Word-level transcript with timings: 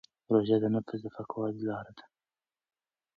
روژه 0.31 0.57
د 0.61 0.65
نفس 0.75 0.99
د 1.03 1.05
پاکوالي 1.15 1.61
لاره 1.69 1.91
ده. 1.97 2.05